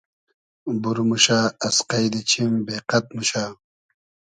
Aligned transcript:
بور 0.81 0.97
موشۂ 1.09 1.39
از 1.65 1.75
قݷدی 1.89 2.21
چیم 2.29 2.51
بې 2.65 2.77
قئد 2.89 3.05
موشۂ 3.15 3.43